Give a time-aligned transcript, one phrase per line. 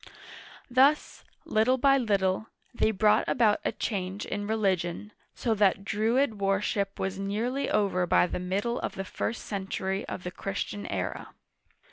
[0.67, 6.99] Thus, little by little, they brought about a change in religion, so that Druid worship
[6.99, 11.35] was nearly over by the middle of the first century of the Christian era.